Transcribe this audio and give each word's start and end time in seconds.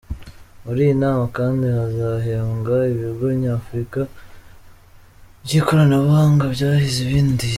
Muri 0.63 0.79
iyi 0.85 0.95
nama 1.03 1.23
kandi, 1.37 1.65
hazahembwa 1.77 2.75
ibigo 2.93 3.25
nyafurika 3.41 4.01
by’ikoranabuhanga 5.43 6.43
byahize 6.55 6.97
ibindi. 7.07 7.47